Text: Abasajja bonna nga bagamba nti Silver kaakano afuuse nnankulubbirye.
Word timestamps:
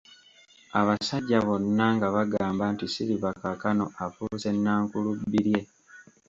Abasajja 0.79 1.37
bonna 1.47 1.85
nga 1.95 2.07
bagamba 2.15 2.63
nti 2.73 2.85
Silver 2.93 3.35
kaakano 3.41 3.85
afuuse 4.03 4.49
nnankulubbirye. 4.53 5.61